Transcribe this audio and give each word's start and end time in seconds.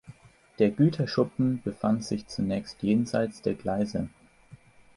Der 0.57 0.71
Güterschuppen 0.71 1.61
befand 1.61 2.03
sich 2.03 2.25
zunächst 2.25 2.81
jenseits 2.81 3.43
der 3.43 3.53
Gleise. 3.53 4.09